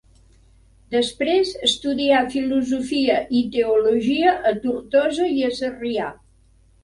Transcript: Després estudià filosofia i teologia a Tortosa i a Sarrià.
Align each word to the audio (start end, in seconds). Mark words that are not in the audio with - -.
Després 0.93 1.49
estudià 1.67 2.21
filosofia 2.35 3.19
i 3.39 3.43
teologia 3.57 4.33
a 4.53 4.57
Tortosa 4.63 5.27
i 5.35 5.45
a 5.49 5.53
Sarrià. 5.61 6.09